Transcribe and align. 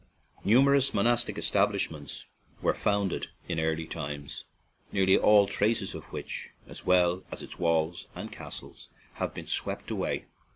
Numerous 0.43 0.95
monastic 0.95 1.37
establishments 1.37 2.25
were 2.63 2.73
founded 2.73 3.27
in 3.47 3.59
early 3.59 3.85
times, 3.85 4.45
nearly 4.91 5.15
all 5.15 5.45
traces 5.45 5.93
of 5.93 6.05
which, 6.05 6.49
as 6.67 6.87
well 6.87 7.21
as 7.31 7.43
of 7.43 7.45
its 7.49 7.59
walls 7.59 8.07
and 8.15 8.31
castles, 8.31 8.89
have 9.17 9.35
been 9.35 9.45
swept 9.45 9.91
away. 9.91 10.25